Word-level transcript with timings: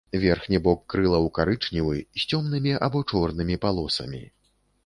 Верхні 0.21 0.59
бок 0.67 0.79
крылаў 0.93 1.27
карычневы 1.37 1.97
з 2.21 2.25
цёмнымі 2.31 2.73
або 2.89 3.03
чорнымі 3.13 3.55
палосамі. 3.67 4.27